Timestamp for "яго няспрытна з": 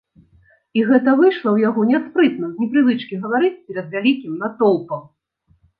1.67-2.65